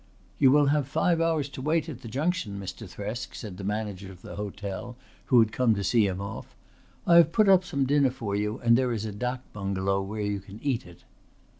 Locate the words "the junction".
2.01-2.59